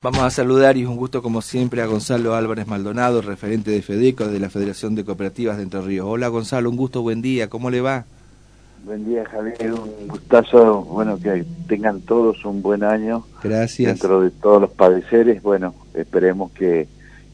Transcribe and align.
Vamos 0.00 0.20
a 0.20 0.30
saludar 0.30 0.76
y 0.76 0.82
es 0.82 0.86
un 0.86 0.96
gusto 0.96 1.22
como 1.22 1.42
siempre 1.42 1.82
a 1.82 1.86
Gonzalo 1.86 2.36
Álvarez 2.36 2.68
Maldonado, 2.68 3.20
referente 3.20 3.72
de 3.72 3.82
FEDECO, 3.82 4.28
de 4.28 4.38
la 4.38 4.48
Federación 4.48 4.94
de 4.94 5.04
Cooperativas 5.04 5.56
de 5.56 5.64
Entre 5.64 5.80
Ríos. 5.80 6.06
Hola 6.08 6.28
Gonzalo, 6.28 6.70
un 6.70 6.76
gusto, 6.76 7.02
buen 7.02 7.20
día, 7.20 7.48
¿cómo 7.48 7.68
le 7.68 7.80
va? 7.80 8.04
Buen 8.84 9.04
día 9.04 9.24
Javier, 9.24 9.72
un 9.72 10.06
gustazo, 10.06 10.82
bueno, 10.82 11.18
que 11.18 11.44
tengan 11.66 12.00
todos 12.02 12.44
un 12.44 12.62
buen 12.62 12.84
año. 12.84 13.26
Gracias. 13.42 13.88
Dentro 13.88 14.20
de 14.20 14.30
todos 14.30 14.60
los 14.60 14.70
padeceres, 14.70 15.42
bueno, 15.42 15.74
esperemos 15.94 16.52
que, 16.52 16.86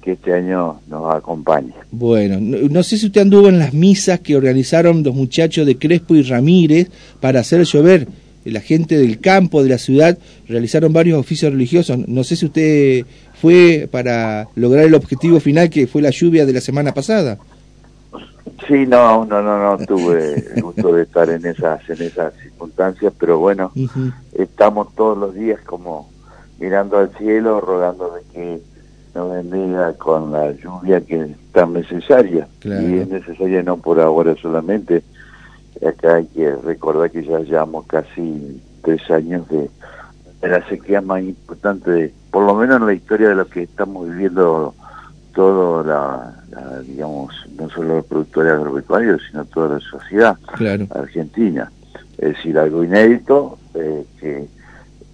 este 0.02 0.34
año 0.34 0.80
nos 0.86 1.14
acompañe. 1.14 1.72
Bueno, 1.90 2.38
no, 2.38 2.82
sé 2.82 2.98
si 2.98 3.06
usted 3.06 3.22
anduvo 3.22 3.48
en 3.48 3.58
las 3.58 3.72
misas 3.72 4.20
que 4.20 4.36
organizaron 4.36 5.02
los 5.02 5.14
muchachos 5.14 5.66
de 5.66 5.78
Crespo 5.78 6.14
y 6.14 6.22
Ramírez 6.22 6.88
para 7.20 7.40
hacer 7.40 7.64
llover 7.64 8.06
la 8.44 8.60
gente 8.60 8.96
del 8.96 9.20
campo, 9.20 9.62
de 9.62 9.70
la 9.70 9.78
ciudad, 9.78 10.18
realizaron 10.48 10.92
varios 10.92 11.18
oficios 11.18 11.52
religiosos. 11.52 11.98
No 12.08 12.24
sé 12.24 12.36
si 12.36 12.46
usted 12.46 13.06
fue 13.40 13.88
para 13.90 14.48
lograr 14.54 14.84
el 14.84 14.94
objetivo 14.94 15.40
final 15.40 15.70
que 15.70 15.86
fue 15.86 16.02
la 16.02 16.10
lluvia 16.10 16.46
de 16.46 16.52
la 16.52 16.60
semana 16.60 16.92
pasada. 16.92 17.38
Sí, 18.68 18.86
no, 18.86 19.24
no, 19.24 19.42
no, 19.42 19.58
no 19.58 19.86
tuve 19.86 20.34
el 20.54 20.62
gusto 20.62 20.94
de 20.94 21.02
estar 21.02 21.28
en 21.28 21.44
esas, 21.44 21.88
en 21.88 22.02
esas 22.02 22.32
circunstancias, 22.34 23.12
pero 23.18 23.38
bueno, 23.38 23.72
estamos 24.32 24.94
todos 24.94 25.18
los 25.18 25.34
días 25.34 25.60
como 25.62 26.10
mirando 26.58 26.98
al 26.98 27.10
cielo, 27.16 27.60
rogando 27.60 28.14
de 28.14 28.22
que 28.32 28.60
nos 29.14 29.30
bendiga 29.30 29.92
con 29.94 30.32
la 30.32 30.52
lluvia 30.52 31.00
que 31.00 31.20
es 31.20 31.30
tan 31.52 31.72
necesaria. 31.72 32.48
Y 32.62 32.98
es 32.98 33.08
necesaria 33.08 33.62
no 33.62 33.76
por 33.76 34.00
ahora 34.00 34.34
solamente, 34.40 35.02
acá 35.86 36.16
hay 36.16 36.26
que 36.26 36.54
recordar 36.56 37.10
que 37.10 37.24
ya 37.24 37.38
llevamos 37.40 37.86
casi 37.86 38.62
tres 38.82 39.10
años 39.10 39.48
de, 39.48 39.70
la 40.42 40.66
sequía 40.68 41.00
más 41.00 41.22
importante, 41.22 42.12
por 42.30 42.44
lo 42.44 42.54
menos 42.54 42.78
en 42.80 42.86
la 42.86 42.92
historia 42.92 43.30
de 43.30 43.34
lo 43.34 43.46
que 43.46 43.62
estamos 43.62 44.06
viviendo 44.10 44.74
todo 45.32 45.82
la, 45.82 46.34
digamos, 46.86 47.34
no 47.58 47.68
solo 47.70 47.96
los 47.96 48.04
productores 48.04 48.52
agropecuarios, 48.52 49.22
sino 49.30 49.46
toda 49.46 49.76
la 49.76 49.80
sociedad 49.80 50.36
argentina. 50.94 51.72
Es 52.18 52.36
decir, 52.36 52.58
algo 52.58 52.84
inédito, 52.84 53.58
eh, 53.74 54.04
que 54.20 54.46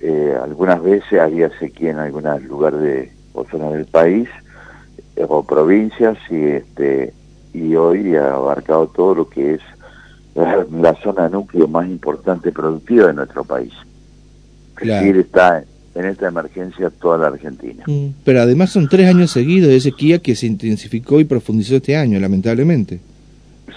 eh, 0.01 0.37
algunas 0.43 0.83
veces 0.83 1.21
había 1.21 1.49
sequía 1.59 1.93
en 1.93 1.99
algunos 1.99 2.43
lugares 2.43 2.81
de, 2.81 3.13
o 3.33 3.45
zonas 3.45 3.73
del 3.73 3.87
país, 3.87 4.29
eh, 5.17 5.25
o 5.29 5.45
provincias, 5.45 6.19
y, 6.29 6.45
este, 6.45 7.15
y 7.55 7.75
hoy 7.77 8.17
ha 8.17 8.35
abarcado 8.35 8.89
todo 8.89 9.15
lo 9.15 9.29
que 9.29 9.55
es 9.55 9.61
la 10.73 10.95
zona 11.03 11.29
núcleo 11.29 11.69
más 11.69 11.87
importante 11.87 12.53
productiva 12.53 13.09
de 13.09 13.15
nuestro 13.15 13.45
país. 13.45 13.73
Es 14.81 14.89
decir, 14.89 15.17
está 15.17 15.63
en 15.95 16.05
esta 16.07 16.29
emergencia 16.29 16.91
toda 16.91 17.19
la 17.19 17.27
Argentina. 17.29 17.85
Mm, 17.87 18.09
pero 18.25 18.41
además 18.41 18.71
son 18.71 18.89
tres 18.89 19.09
años 19.09 19.31
seguidos 19.31 19.71
de 19.71 19.81
sequía 19.81 20.21
que 20.21 20.35
se 20.35 20.47
intensificó 20.47 21.21
y 21.21 21.25
profundizó 21.25 21.77
este 21.77 21.97
año, 21.97 22.19
lamentablemente. 22.19 23.01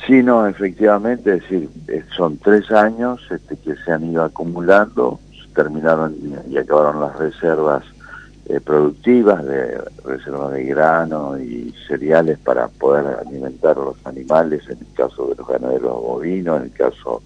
Sí, 0.07 0.21
no, 0.21 0.47
efectivamente, 0.47 1.35
es 1.35 1.41
decir, 1.41 1.69
son 2.15 2.37
tres 2.37 2.69
años 2.71 3.21
este, 3.31 3.55
que 3.57 3.75
se 3.83 3.91
han 3.91 4.11
ido 4.11 4.23
acumulando, 4.23 5.19
terminaron 5.55 6.15
y 6.49 6.57
acabaron 6.57 6.99
las 6.99 7.17
reservas 7.17 7.83
eh, 8.49 8.59
productivas, 8.59 9.45
de 9.45 9.81
reservas 10.03 10.53
de 10.53 10.66
grano 10.66 11.39
y 11.39 11.73
cereales 11.88 12.38
para 12.39 12.67
poder 12.67 13.19
alimentar 13.25 13.77
a 13.77 13.85
los 13.85 13.95
animales, 14.05 14.63
en 14.67 14.80
el 14.80 14.94
caso 14.94 15.27
de 15.27 15.35
los 15.35 15.47
ganaderos 15.47 16.02
bovinos, 16.02 16.58
en 16.59 16.63
el 16.63 16.73
caso 16.73 17.22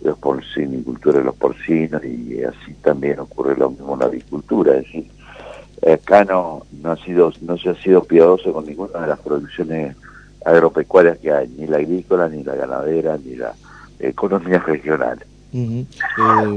de 0.00 0.08
los 0.08 0.18
porcinicultores, 0.18 1.24
los 1.24 1.36
porcinos, 1.36 2.02
y 2.04 2.42
así 2.42 2.72
también 2.82 3.20
ocurre 3.20 3.56
lo 3.56 3.70
mismo 3.70 3.94
en 3.94 4.00
la 4.00 4.06
avicultura, 4.06 4.76
es 4.76 4.84
decir, 4.84 5.10
acá 5.92 6.24
no, 6.24 6.62
no, 6.82 6.92
ha 6.92 6.96
sido, 6.96 7.32
no 7.42 7.58
se 7.58 7.70
ha 7.70 7.74
sido 7.74 8.02
piadoso 8.02 8.52
con 8.52 8.64
ninguna 8.64 9.00
de 9.00 9.08
las 9.08 9.20
producciones 9.20 9.96
agropecuarias 10.44 11.18
que 11.18 11.32
hay, 11.32 11.48
ni 11.48 11.66
la 11.66 11.78
agrícola, 11.78 12.28
ni 12.28 12.42
la 12.42 12.54
ganadera, 12.54 13.18
ni 13.22 13.36
la 13.36 13.52
economía 13.98 14.58
regional. 14.66 15.24
Eh, 15.54 15.84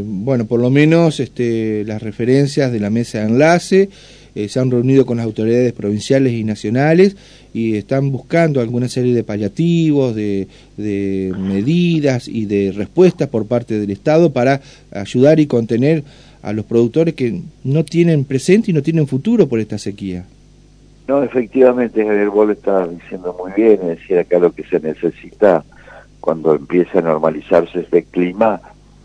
bueno, 0.03 0.45
por 0.45 0.59
lo 0.59 0.71
menos 0.71 1.19
este, 1.19 1.83
las 1.85 2.01
referencias 2.01 2.71
de 2.71 2.79
la 2.79 2.89
mesa 2.89 3.19
de 3.19 3.25
enlace 3.25 3.89
eh, 4.33 4.49
se 4.49 4.59
han 4.59 4.71
reunido 4.71 5.05
con 5.05 5.17
las 5.17 5.25
autoridades 5.25 5.71
provinciales 5.73 6.33
y 6.33 6.43
nacionales 6.43 7.15
y 7.53 7.75
están 7.75 8.11
buscando 8.11 8.59
alguna 8.59 8.87
serie 8.87 9.13
de 9.13 9.23
paliativos, 9.23 10.15
de, 10.15 10.47
de 10.77 11.31
medidas 11.37 12.27
y 12.27 12.45
de 12.45 12.71
respuestas 12.71 13.29
por 13.29 13.45
parte 13.45 13.79
del 13.79 13.91
Estado 13.91 14.33
para 14.33 14.61
ayudar 14.91 15.39
y 15.39 15.47
contener 15.47 16.03
a 16.41 16.53
los 16.53 16.65
productores 16.65 17.13
que 17.13 17.41
no 17.63 17.83
tienen 17.83 18.25
presente 18.25 18.71
y 18.71 18.73
no 18.73 18.81
tienen 18.81 19.05
futuro 19.05 19.47
por 19.47 19.59
esta 19.59 19.77
sequía. 19.77 20.25
No, 21.07 21.23
efectivamente, 21.23 22.03
Javier, 22.03 22.29
vos 22.29 22.47
lo 22.47 22.87
diciendo 22.87 23.35
muy 23.39 23.51
bien, 23.55 23.79
es 23.83 23.99
decir, 23.99 24.17
acá 24.17 24.39
lo 24.39 24.51
que 24.51 24.63
se 24.63 24.79
necesita 24.79 25.63
cuando 26.19 26.55
empieza 26.55 26.99
a 26.99 27.01
normalizarse 27.01 27.79
este 27.79 28.03
clima 28.03 28.61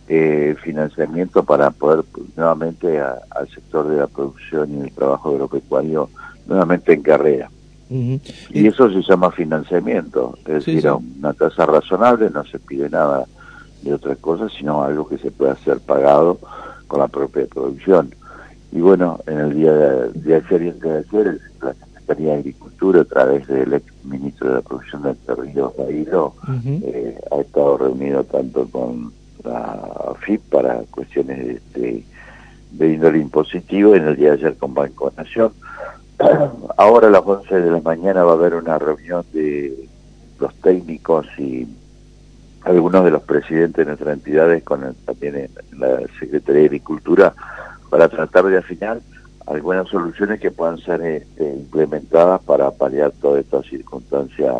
eh, 0.08 0.54
financiamiento 0.62 1.44
para 1.44 1.70
poder 1.70 2.04
pues, 2.12 2.26
nuevamente 2.36 3.00
al 3.00 3.48
sector 3.54 3.88
de 3.88 3.98
la 3.98 4.06
producción 4.06 4.78
y 4.78 4.80
el 4.82 4.92
trabajo 4.92 5.30
agropecuario 5.30 6.10
nuevamente 6.46 6.92
en 6.92 7.02
carrera. 7.02 7.50
Y 7.88 8.66
eso 8.66 8.90
se 8.90 9.02
llama 9.02 9.30
financiamiento, 9.30 10.38
es 10.46 10.64
decir, 10.64 10.90
una 10.90 11.34
tasa 11.34 11.66
razonable, 11.66 12.30
no 12.30 12.42
se 12.44 12.58
pide 12.58 12.88
nada 12.88 13.26
de 13.82 13.92
otra 13.92 14.16
cosa, 14.16 14.48
sino 14.48 14.82
algo 14.82 15.06
que 15.06 15.18
se 15.18 15.30
pueda 15.30 15.54
ser 15.56 15.78
pagado 15.80 16.38
con 16.86 17.00
la 17.00 17.08
propia 17.08 17.44
producción. 17.46 18.14
Y 18.72 18.80
bueno, 18.80 19.20
en 19.26 19.38
el 19.38 19.54
día 19.54 19.72
de, 19.74 20.34
ayer 20.34 20.62
y 20.62 20.68
el 20.68 20.80
día 20.80 20.92
de 20.94 21.04
ayer, 21.10 21.40
la 21.60 21.74
Secretaría 21.74 22.32
de 22.32 22.38
Agricultura, 22.38 23.00
a 23.02 23.04
través 23.04 23.46
del 23.46 23.74
ex 23.74 23.84
ministro 24.04 24.48
de 24.48 24.54
la 24.54 24.62
Producción 24.62 25.02
de 25.02 25.34
Ríos 25.34 25.76
Bailo, 25.76 26.34
eh, 26.64 27.20
ha 27.30 27.40
estado 27.42 27.76
reunido 27.76 28.24
tanto 28.24 28.66
con 28.68 29.12
la 29.44 30.14
FIP 30.20 30.42
para 30.50 30.82
cuestiones 30.90 31.60
de, 31.74 32.04
de 32.72 32.92
índole 32.92 33.18
impositivo 33.18 33.94
en 33.94 34.08
el 34.08 34.16
día 34.16 34.30
de 34.30 34.38
ayer 34.38 34.56
con 34.56 34.74
Banco 34.74 35.12
Nación. 35.16 35.52
Ahora 36.76 37.08
a 37.08 37.10
las 37.10 37.22
11 37.24 37.60
de 37.60 37.70
la 37.70 37.80
mañana 37.80 38.24
va 38.24 38.32
a 38.32 38.34
haber 38.34 38.54
una 38.54 38.78
reunión 38.78 39.24
de 39.32 39.88
los 40.38 40.54
técnicos 40.56 41.26
y 41.38 41.66
algunos 42.64 43.04
de 43.04 43.10
los 43.10 43.22
presidentes 43.22 43.76
de 43.76 43.84
nuestras 43.86 44.14
entidades 44.14 44.62
con 44.62 44.94
también 45.04 45.36
en 45.36 45.80
la 45.80 46.00
Secretaría 46.18 46.62
de 46.62 46.66
Agricultura 46.66 47.34
para 47.90 48.08
tratar 48.08 48.44
de 48.46 48.58
afinar 48.58 49.00
algunas 49.46 49.88
soluciones 49.88 50.40
que 50.40 50.50
puedan 50.50 50.78
ser 50.78 51.02
este, 51.02 51.44
implementadas 51.44 52.40
para 52.42 52.70
paliar 52.70 53.12
toda 53.20 53.40
esta 53.40 53.62
circunstancia 53.62 54.52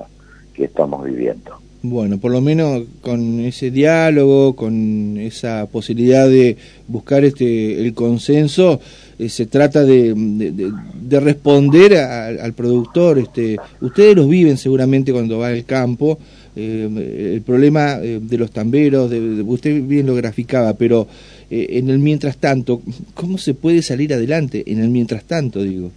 que 0.52 0.64
estamos 0.64 1.04
viviendo. 1.04 1.58
Bueno, 1.84 2.18
por 2.18 2.30
lo 2.30 2.40
menos 2.40 2.84
con 3.00 3.40
ese 3.40 3.72
diálogo, 3.72 4.54
con 4.54 5.18
esa 5.18 5.66
posibilidad 5.66 6.28
de 6.28 6.56
buscar 6.86 7.24
este 7.24 7.82
el 7.82 7.92
consenso, 7.92 8.80
eh, 9.18 9.28
se 9.28 9.46
trata 9.46 9.84
de, 9.84 10.14
de, 10.14 11.20
responder 11.20 11.96
al 11.96 12.52
productor. 12.52 13.18
Este, 13.18 13.56
ustedes 13.80 14.14
los 14.14 14.28
viven 14.28 14.58
seguramente 14.58 15.12
cuando 15.12 15.38
va 15.38 15.48
al 15.48 15.64
campo. 15.64 16.20
Eh, 16.54 17.32
el 17.34 17.42
problema 17.42 17.98
eh, 18.00 18.20
de 18.22 18.38
los 18.38 18.52
tamberos, 18.52 19.10
de, 19.10 19.42
usted 19.42 19.82
bien 19.82 20.06
lo 20.06 20.14
graficaba, 20.14 20.74
pero 20.74 21.08
en 21.50 21.90
el 21.90 21.98
mientras 21.98 22.38
tanto, 22.38 22.80
¿cómo 23.12 23.36
se 23.36 23.52
puede 23.54 23.82
salir 23.82 24.14
adelante? 24.14 24.62
En 24.66 24.80
el 24.80 24.88
mientras 24.88 25.24
tanto, 25.24 25.62
digo. 25.62 25.90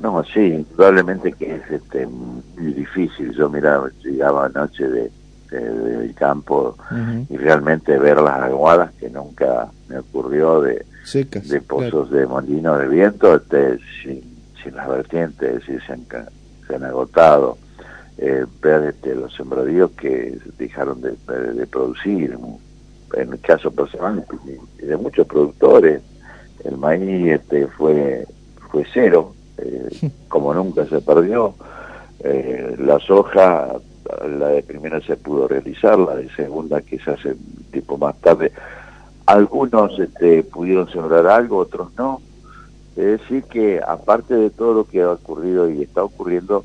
No, 0.00 0.24
sí, 0.24 0.66
probablemente 0.76 1.32
que 1.32 1.56
es 1.56 1.70
este, 1.70 2.06
muy 2.06 2.72
difícil. 2.72 3.32
Yo 3.32 3.50
miraba, 3.50 3.90
llegaba 4.02 4.46
anoche 4.46 4.88
de, 4.88 5.10
del 5.50 6.14
campo 6.14 6.76
y 7.28 7.36
realmente 7.36 7.98
ver 7.98 8.20
las 8.20 8.40
aguadas 8.42 8.92
que 8.94 9.10
nunca 9.10 9.68
me 9.88 9.98
ocurrió 9.98 10.60
de, 10.60 10.86
de 11.12 11.60
pozos 11.60 12.10
de 12.10 12.26
molino 12.26 12.78
de 12.78 12.88
viento 12.88 13.34
este, 13.34 13.78
sin, 14.02 14.22
sin 14.62 14.76
las 14.76 14.88
vertientes, 14.88 15.64
se 15.64 15.92
han, 15.92 16.06
se 16.66 16.74
han 16.74 16.84
agotado. 16.84 17.58
Eh, 18.22 18.44
ver 18.60 18.84
este, 18.84 19.14
los 19.14 19.34
sembradíos 19.34 19.92
que 19.92 20.38
dejaron 20.58 21.00
de, 21.00 21.16
de, 21.54 21.66
producir, 21.66 22.36
en 23.14 23.32
el 23.32 23.40
caso 23.40 23.70
personal 23.70 24.26
de 24.76 24.96
muchos 24.98 25.26
productores, 25.26 26.02
el 26.64 26.76
maíz 26.76 27.32
este, 27.32 27.66
fue, 27.68 28.26
fue 28.70 28.84
cero 28.92 29.32
eh, 29.60 30.10
como 30.28 30.54
nunca 30.54 30.86
se 30.86 31.00
perdió. 31.00 31.54
Eh, 32.22 32.76
la 32.78 32.98
soja, 32.98 33.68
la 34.38 34.48
de 34.48 34.62
primera 34.62 35.00
se 35.00 35.16
pudo 35.16 35.48
realizar, 35.48 35.98
la 35.98 36.16
de 36.16 36.28
segunda 36.30 36.82
se 36.82 37.10
hace 37.10 37.34
tipo 37.70 37.96
más 37.96 38.16
tarde. 38.20 38.52
Algunos 39.26 39.98
este, 39.98 40.42
pudieron 40.42 40.90
sembrar 40.90 41.26
algo, 41.26 41.58
otros 41.58 41.88
no. 41.96 42.20
Es 42.96 43.20
decir, 43.20 43.44
que 43.44 43.80
aparte 43.86 44.34
de 44.34 44.50
todo 44.50 44.74
lo 44.74 44.84
que 44.84 45.02
ha 45.02 45.10
ocurrido 45.10 45.70
y 45.70 45.82
está 45.82 46.02
ocurriendo, 46.02 46.64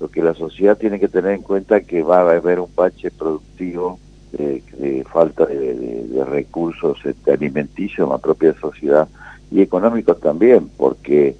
lo 0.00 0.08
que 0.08 0.22
la 0.22 0.34
sociedad 0.34 0.76
tiene 0.76 0.98
que 0.98 1.08
tener 1.08 1.32
en 1.32 1.42
cuenta 1.42 1.80
que 1.82 2.02
va 2.02 2.18
a 2.18 2.30
haber 2.30 2.60
un 2.60 2.74
bache 2.74 3.10
productivo 3.10 3.98
de, 4.32 5.04
falta 5.10 5.46
de, 5.46 6.24
recursos 6.28 6.98
este, 7.04 7.32
alimenticios 7.32 8.06
en 8.06 8.12
la 8.12 8.18
propia 8.18 8.54
sociedad 8.60 9.08
y 9.50 9.60
económicos 9.62 10.20
también, 10.20 10.70
porque 10.76 11.36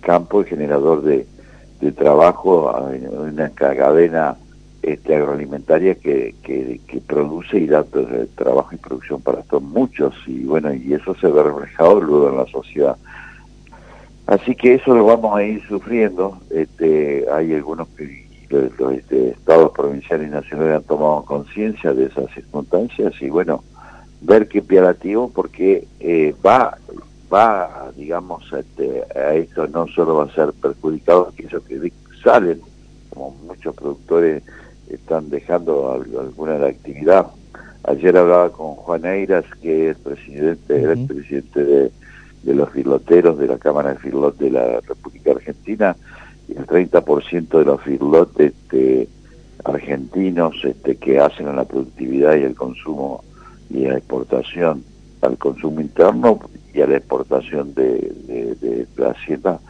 campo 0.00 0.42
y 0.42 0.46
generador 0.46 1.02
de, 1.02 1.26
de 1.80 1.92
trabajo 1.92 2.88
en 2.92 3.08
una 3.08 3.50
cadena 3.50 4.36
este, 4.82 5.14
agroalimentaria 5.14 5.94
que, 5.94 6.34
que, 6.42 6.80
produce 7.06 7.58
y 7.58 7.66
da 7.66 7.84
trabajo 8.34 8.74
y 8.74 8.78
producción 8.78 9.20
para 9.20 9.42
todos 9.42 9.62
muchos. 9.62 10.14
Y 10.26 10.44
bueno 10.44 10.72
y 10.72 10.94
eso 10.94 11.14
se 11.16 11.28
ve 11.28 11.42
reflejado 11.42 12.00
luego 12.00 12.30
en 12.30 12.36
la 12.38 12.46
sociedad. 12.46 12.96
Así 14.26 14.54
que 14.54 14.74
eso 14.74 14.94
lo 14.94 15.04
vamos 15.04 15.36
a 15.36 15.42
ir 15.42 15.62
sufriendo. 15.68 16.38
Este 16.50 17.26
hay 17.32 17.54
algunos 17.54 17.88
que 17.88 18.26
los, 18.48 18.92
este, 18.94 19.30
estados 19.30 19.72
provinciales 19.72 20.28
y 20.28 20.30
nacionales 20.30 20.76
han 20.76 20.84
tomado 20.84 21.24
conciencia 21.24 21.92
de 21.92 22.06
esas 22.06 22.30
circunstancias 22.32 23.12
y 23.20 23.28
bueno 23.28 23.64
ver 24.20 24.46
qué 24.48 24.62
piadativo 24.62 25.30
porque 25.34 25.86
eh, 26.00 26.34
va 26.44 26.78
va 27.32 27.90
digamos 27.96 28.44
este, 28.52 29.04
a 29.14 29.34
esto 29.34 29.66
no 29.68 29.86
solo 29.88 30.16
va 30.16 30.24
a 30.24 30.34
ser 30.34 30.52
perjudicado 30.52 31.28
aquellos 31.28 31.62
que 31.64 31.92
salen 32.22 32.60
como 33.10 33.30
muchos 33.46 33.74
productores 33.74 34.42
están 34.88 35.30
dejando 35.30 35.92
alguna 35.92 36.54
de 36.54 36.58
la 36.58 36.66
actividad. 36.66 37.26
Ayer 37.84 38.16
hablaba 38.16 38.50
con 38.50 38.74
Juan 38.74 39.04
Eiras, 39.04 39.44
que 39.60 39.90
es 39.90 39.96
presidente, 39.98 40.82
el 40.82 41.06
presidente 41.06 41.64
de, 41.64 42.54
los 42.54 42.70
filoteros 42.70 43.38
de 43.38 43.46
la 43.46 43.58
Cámara 43.58 43.92
de 43.92 43.98
Filot 43.98 44.36
de 44.38 44.50
la 44.50 44.80
República 44.80 45.32
Argentina, 45.32 45.96
y 46.48 46.52
el 46.52 46.66
30% 46.66 47.58
de 47.58 47.64
los 47.64 47.80
filotes 47.82 48.52
este, 48.52 49.08
argentinos 49.64 50.54
este, 50.64 50.96
que 50.96 51.18
hacen 51.18 51.48
a 51.48 51.52
la 51.52 51.64
productividad 51.64 52.36
y 52.36 52.42
el 52.42 52.54
consumo 52.54 53.24
y 53.70 53.84
la 53.84 53.96
exportación 53.96 54.84
al 55.22 55.38
consumo 55.38 55.80
interno 55.80 56.40
y 56.72 56.80
a 56.80 56.86
la 56.86 56.96
exportación 56.96 57.74
de, 57.74 58.12
de, 58.60 58.86
la 58.96 59.10
hacienda 59.10 59.60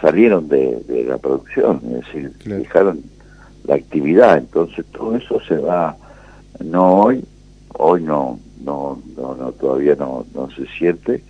salieron 0.00 0.48
de, 0.48 1.04
la 1.06 1.18
producción, 1.18 1.80
es 1.84 2.06
decir, 2.06 2.32
dejaron 2.44 3.00
la 3.64 3.76
actividad. 3.76 4.38
Entonces 4.38 4.84
todo 4.86 5.16
eso 5.16 5.40
se 5.46 5.56
va, 5.58 5.96
no 6.64 7.02
hoy, 7.02 7.24
hoy 7.74 8.02
no, 8.02 8.38
no, 8.62 9.00
no, 9.16 9.34
no 9.34 9.52
todavía 9.52 9.94
no, 9.94 10.26
no 10.34 10.50
se 10.50 10.66
siente, 10.78 11.22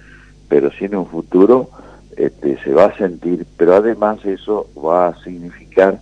pero 0.49 0.71
sí 0.73 0.87
en 0.87 0.97
un 0.97 1.07
futuro 1.07 1.71
este, 2.17 2.59
se 2.63 2.73
va 2.73 2.87
a 2.87 2.97
sentir, 2.97 3.47
pero 3.57 3.77
además 3.77 4.25
eso 4.25 4.69
va 4.77 5.09
a 5.09 5.23
significar 5.23 6.01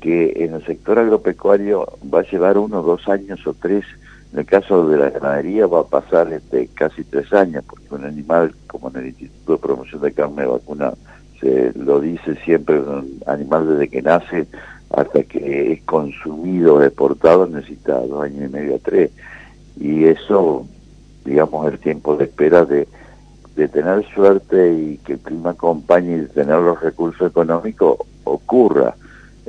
que 0.00 0.44
en 0.44 0.54
el 0.54 0.64
sector 0.64 0.98
agropecuario 0.98 1.86
va 2.12 2.20
a 2.20 2.30
llevar 2.30 2.58
uno, 2.58 2.82
dos 2.82 3.08
años 3.08 3.44
o 3.46 3.54
tres, 3.54 3.84
en 4.36 4.40
el 4.40 4.46
caso 4.46 4.86
de 4.86 4.98
la 4.98 5.08
ganadería 5.08 5.66
va 5.66 5.80
a 5.80 5.84
pasar 5.84 6.30
este, 6.30 6.68
casi 6.74 7.04
tres 7.04 7.32
años, 7.32 7.64
porque 7.66 7.94
un 7.94 8.04
animal, 8.04 8.54
como 8.66 8.90
en 8.90 8.96
el 8.96 9.06
Instituto 9.06 9.52
de 9.52 9.58
Promoción 9.58 10.02
de 10.02 10.12
Carne 10.12 10.44
Vacuna 10.44 10.92
se 11.40 11.72
lo 11.74 12.00
dice 12.00 12.34
siempre, 12.44 12.78
un 12.78 13.22
animal 13.26 13.66
desde 13.66 13.88
que 13.88 14.02
nace 14.02 14.46
hasta 14.90 15.22
que 15.22 15.72
es 15.72 15.82
consumido, 15.84 16.78
deportado, 16.78 17.46
necesita 17.46 17.98
dos 18.00 18.24
años 18.24 18.50
y 18.50 18.52
medio 18.52 18.78
tres. 18.78 19.10
Y 19.80 20.04
eso, 20.04 20.66
digamos, 21.24 21.72
el 21.72 21.78
tiempo 21.78 22.14
de 22.18 22.24
espera 22.24 22.66
de, 22.66 22.86
de 23.54 23.68
tener 23.68 24.04
suerte 24.14 24.70
y 24.70 24.98
que 24.98 25.14
el 25.14 25.20
clima 25.20 25.52
acompañe 25.52 26.12
y 26.12 26.20
de 26.20 26.26
tener 26.26 26.58
los 26.58 26.78
recursos 26.82 27.30
económicos 27.30 28.00
ocurra. 28.24 28.96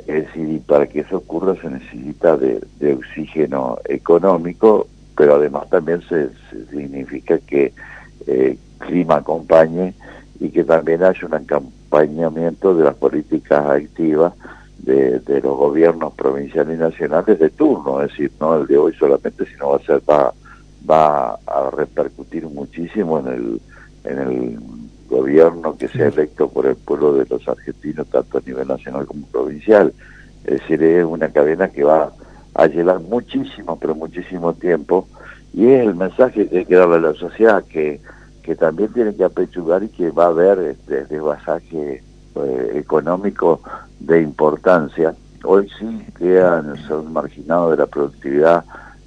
Es 0.06 0.26
decir, 0.26 0.62
para 0.66 0.86
que 0.86 1.00
eso 1.00 1.18
ocurra 1.18 1.54
se 1.60 1.70
necesita 1.70 2.36
de, 2.36 2.60
oxígeno 2.94 3.78
económico, 3.84 4.86
pero 5.16 5.34
además 5.34 5.68
también 5.68 6.00
se, 6.02 6.30
significa 6.70 7.38
que 7.38 7.72
eh, 8.26 8.56
clima 8.78 9.16
acompañe 9.16 9.94
y 10.40 10.50
que 10.50 10.64
también 10.64 11.02
haya 11.02 11.26
un 11.26 11.34
acompañamiento 11.34 12.74
de 12.74 12.84
las 12.84 12.94
políticas 12.94 13.66
activas 13.66 14.32
de, 14.78 15.40
los 15.42 15.56
gobiernos 15.56 16.14
provinciales 16.14 16.76
y 16.76 16.80
nacionales 16.80 17.38
de 17.38 17.50
turno, 17.50 18.02
es 18.02 18.10
decir, 18.10 18.32
no 18.40 18.56
el 18.56 18.66
de 18.66 18.78
hoy 18.78 18.94
solamente, 18.94 19.44
sino 19.46 19.70
va 19.70 19.76
a 19.76 19.80
ser 19.80 20.00
va, 20.08 20.32
va 20.88 21.38
a 21.46 21.70
repercutir 21.70 22.46
muchísimo 22.46 23.18
en 23.18 23.26
el 23.26 23.60
en 24.04 24.18
el 24.18 24.58
gobierno 25.08 25.76
que 25.76 25.88
sea 25.88 26.08
electo 26.08 26.48
por 26.48 26.66
el 26.66 26.76
pueblo 26.76 27.14
de 27.14 27.26
los 27.28 27.46
argentinos, 27.48 28.06
tanto 28.08 28.38
a 28.38 28.42
nivel 28.46 28.68
nacional 28.68 29.06
como 29.06 29.26
provincial. 29.26 29.92
Es 30.44 30.60
decir, 30.60 30.82
es 30.82 31.04
una 31.04 31.28
cadena 31.28 31.68
que 31.68 31.84
va 31.84 32.12
a 32.54 32.66
llevar 32.66 33.00
muchísimo, 33.00 33.78
pero 33.78 33.94
muchísimo 33.94 34.52
tiempo, 34.54 35.06
y 35.52 35.66
es 35.66 35.86
el 35.86 35.94
mensaje 35.94 36.48
que 36.48 36.58
hay 36.58 36.64
que 36.64 36.74
darle 36.74 36.96
a 36.96 37.00
la 37.00 37.14
sociedad, 37.14 37.64
que, 37.64 38.00
que 38.42 38.54
también 38.56 38.92
tiene 38.92 39.14
que 39.14 39.24
apechugar 39.24 39.82
y 39.82 39.88
que 39.88 40.10
va 40.10 40.24
a 40.24 40.28
haber 40.28 40.58
este 40.58 41.04
desvasaje 41.06 42.02
eh, 42.34 42.72
económico 42.74 43.60
de 44.00 44.22
importancia. 44.22 45.14
Hoy 45.44 45.68
sí 45.78 46.04
quedan 46.18 46.76
son 46.86 47.12
marginados 47.12 47.72
de 47.72 47.76
la 47.76 47.86
productividad, 47.86 48.64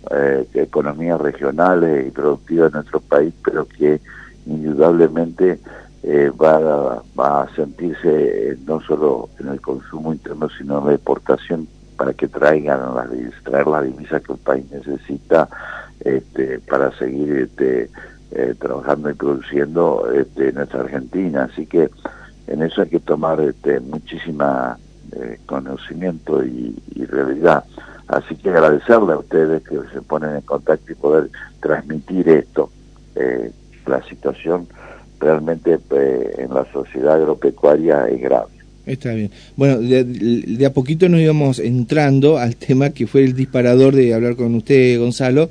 eh, 0.09 0.47
economías 0.53 1.19
regionales 1.21 2.07
y 2.07 2.11
productivas 2.11 2.71
de 2.71 2.79
nuestro 2.79 2.99
país, 3.01 3.33
pero 3.43 3.67
que 3.67 3.99
indudablemente 4.45 5.59
eh, 6.03 6.31
va, 6.31 7.03
a 7.17 7.55
sentirse 7.55 8.57
no 8.65 8.81
solo 8.81 9.29
en 9.39 9.49
el 9.49 9.61
consumo 9.61 10.13
interno, 10.13 10.49
sino 10.57 10.79
en 10.79 10.87
la 10.87 10.93
exportación 10.93 11.67
para 11.95 12.13
que 12.13 12.27
traigan 12.27 12.95
las, 12.95 13.09
traer 13.43 13.67
las 13.67 13.83
divisas 13.83 14.23
que 14.23 14.33
el 14.33 14.39
país 14.39 14.65
necesita 14.71 15.47
este, 15.99 16.59
para 16.59 16.91
seguir 16.97 17.37
este, 17.37 17.89
eh, 18.31 18.55
trabajando 18.59 19.09
y 19.09 19.13
produciendo 19.13 20.09
este, 20.11 20.49
en 20.49 20.55
nuestra 20.55 20.81
Argentina. 20.81 21.49
Así 21.51 21.65
que 21.65 21.89
en 22.47 22.63
eso 22.63 22.81
hay 22.81 22.89
que 22.89 22.99
tomar 22.99 23.39
este, 23.39 23.79
muchísima 23.79 24.77
eh, 25.11 25.39
conocimiento 25.45 26.43
y, 26.43 26.75
realidad. 27.05 27.65
Así 28.07 28.35
que 28.35 28.49
agradecerle 28.49 29.13
a 29.13 29.17
ustedes 29.17 29.63
que 29.63 29.77
se 29.91 30.01
ponen 30.01 30.35
en 30.35 30.41
contacto 30.41 30.91
y 30.91 30.95
poder 30.95 31.29
transmitir 31.59 32.29
esto. 32.29 32.69
Eh, 33.15 33.51
la 33.85 34.01
situación 34.03 34.67
realmente 35.21 35.79
eh, 35.91 36.35
en 36.39 36.53
la 36.53 36.65
sociedad 36.73 37.15
agropecuaria 37.15 38.07
es 38.07 38.21
grave. 38.21 38.61
Está 38.85 39.13
bien. 39.13 39.29
Bueno, 39.55 39.79
de, 39.79 40.65
a 40.65 40.73
poquito 40.73 41.07
nos 41.07 41.21
íbamos 41.21 41.59
entrando 41.59 42.37
al 42.37 42.55
tema 42.55 42.89
que 42.89 43.07
fue 43.07 43.23
el 43.23 43.35
disparador 43.35 43.95
de 43.95 44.13
hablar 44.13 44.35
con 44.35 44.55
usted, 44.55 44.99
Gonzalo, 44.99 45.49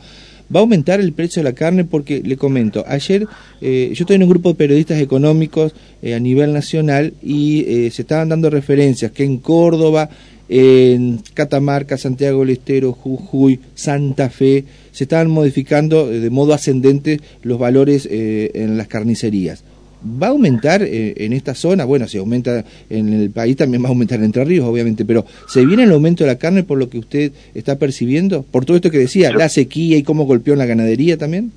va 0.55 0.61
a 0.61 0.63
aumentar 0.63 1.01
el 1.01 1.13
precio 1.13 1.43
de 1.43 1.49
la 1.49 1.55
carne 1.55 1.85
porque, 1.85 2.23
le 2.25 2.37
comento, 2.37 2.85
ayer 2.87 3.27
eh, 3.61 3.93
yo 3.95 4.03
estoy 4.03 4.17
en 4.17 4.25
un 4.25 4.31
grupo 4.31 4.49
de 4.51 4.57
periodistas 4.57 5.01
económicos 5.01 5.73
eh, 6.03 6.15
a 6.15 6.19
nivel 6.19 6.53
nacional 6.53 7.15
y 7.23 7.65
eh, 7.69 7.91
se 7.93 8.03
estaban 8.03 8.31
dando 8.31 8.51
referencias 8.51 9.13
que 9.13 9.23
en 9.23 9.39
Córdoba, 9.39 10.11
en 10.49 11.23
Catamarca, 11.35 11.97
Santiago 11.97 12.41
del 12.41 12.51
Estero, 12.51 12.93
Jujuy, 12.93 13.61
Santa 13.75 14.29
Fe, 14.29 14.65
se 14.93 15.05
estaban 15.05 15.31
modificando 15.31 16.07
de 16.09 16.31
modo 16.31 16.55
ascendente 16.55 17.21
los 17.43 17.59
valores 17.59 18.09
en 18.11 18.77
las 18.77 18.89
carnicerías. 18.89 19.65
¿Va 20.03 20.29
a 20.29 20.31
aumentar 20.31 20.83
eh, 20.83 21.15
en 21.19 21.35
esta 21.35 21.55
zona? 21.55 21.85
Bueno, 21.85 22.09
si 22.09 22.17
aumenta 22.17 22.65
en 22.89 23.13
el 23.13 23.31
país, 23.31 23.57
también 23.57 23.83
va 23.83 23.89
a 23.89 23.91
aumentar 23.91 24.19
en 24.19 24.25
Entre 24.25 24.45
Ríos, 24.45 24.67
obviamente, 24.67 25.05
pero 25.05 25.27
¿se 25.47 25.65
viene 25.67 25.83
el 25.83 25.93
aumento 25.93 26.25
de 26.25 26.31
la 26.31 26.39
carne 26.39 26.63
por 26.63 26.79
lo 26.79 26.89
que 26.89 26.99
usted 26.99 27.33
está 27.55 27.77
percibiendo? 27.77 28.43
Por 28.43 28.65
todo 28.65 28.77
esto 28.77 28.91
que 28.91 28.99
decía, 28.99 29.31
la 29.33 29.51
sequía 29.51 29.99
y 29.99 30.03
cómo 30.03 30.25
golpeó 30.25 30.55
en 30.55 30.59
la 30.59 30.67
ganadería 30.67 31.19
también. 31.19 31.53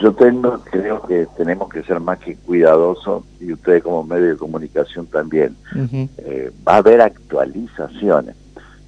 Yo 0.00 0.12
tengo, 0.12 0.58
creo 0.70 1.02
que 1.02 1.26
tenemos 1.36 1.68
que 1.68 1.82
ser 1.82 2.00
más 2.00 2.18
que 2.20 2.34
cuidadosos, 2.34 3.24
y 3.38 3.52
ustedes 3.52 3.82
como 3.82 4.04
medio 4.04 4.28
de 4.28 4.36
comunicación 4.36 5.06
también. 5.06 5.54
Eh, 6.16 6.50
va 6.66 6.74
a 6.74 6.78
haber 6.78 7.02
actualizaciones. 7.02 8.36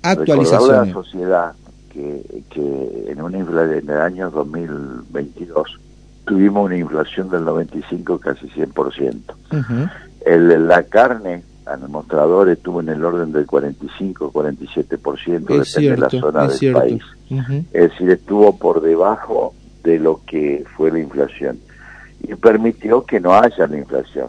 Actualizaciones. 0.03 0.71
a 0.71 0.87
la 0.87 0.93
sociedad 0.93 1.53
que, 1.93 2.43
que 2.51 3.05
en, 3.09 3.21
una, 3.21 3.39
en 3.39 3.91
el 3.91 4.01
año 4.01 4.31
2022 4.31 5.79
tuvimos 6.25 6.67
una 6.67 6.77
inflación 6.77 7.29
del 7.29 7.45
95, 7.45 8.19
casi 8.19 8.47
100%. 8.49 9.91
el, 10.25 10.69
la 10.69 10.83
carne 10.85 11.43
al 11.67 11.89
mostrador 11.89 12.49
estuvo 12.49 12.81
en 12.81 12.89
el 12.89 13.05
orden 13.05 13.33
del 13.33 13.47
45, 13.47 14.33
47%, 14.33 15.41
depende 15.41 15.91
de 15.91 15.97
la 15.97 16.11
zona 16.11 16.49
del 16.49 16.73
país. 16.73 17.03
Es 17.73 17.91
decir, 17.91 18.11
estuvo 18.11 18.57
por 18.57 18.81
debajo 18.81 19.55
de 19.85 19.99
lo 19.99 20.21
que 20.27 20.65
fue 20.77 20.91
la 20.91 21.01
inflación 21.01 21.59
y 22.21 22.35
permitió 22.35 23.05
que 23.05 23.21
no 23.21 23.35
haya 23.35 23.67
la 23.67 23.79
inflación. 23.79 24.29